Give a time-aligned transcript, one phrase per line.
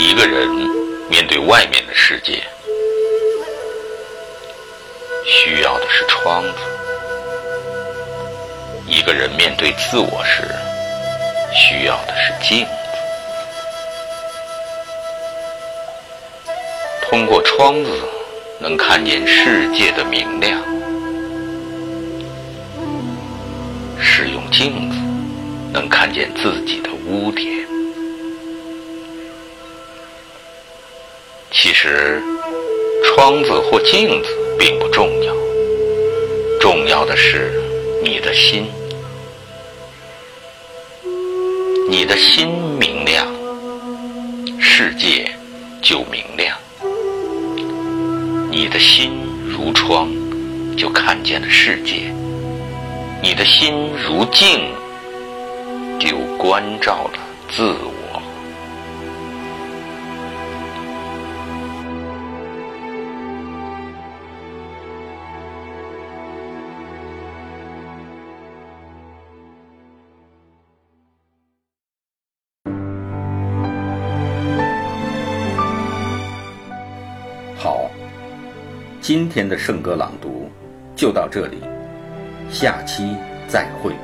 [0.00, 0.48] 一个人
[1.10, 2.40] 面对外面的世界，
[5.26, 6.50] 需要的是窗子；
[8.86, 10.44] 一个人面对自我时，
[11.52, 12.70] 需要的是镜子。
[17.10, 17.90] 通过窗子，
[18.60, 20.60] 能看见世界的明亮；
[24.00, 24.96] 使用镜子，
[25.72, 27.67] 能看见自己的污点。
[31.68, 32.18] 其实，
[33.04, 35.34] 窗子或镜子并不重要，
[36.58, 37.52] 重要的是
[38.02, 38.64] 你的心。
[41.90, 42.48] 你的心
[42.80, 43.26] 明亮，
[44.58, 45.30] 世界
[45.82, 46.56] 就明亮。
[48.50, 50.08] 你的心如窗，
[50.74, 52.10] 就看见了世界；
[53.22, 54.72] 你的心如镜，
[56.00, 57.20] 就关照了
[57.54, 57.97] 自我。
[79.08, 80.50] 今天的圣歌朗读
[80.94, 81.62] 就到这里
[82.50, 83.16] 下期
[83.48, 83.94] 再会。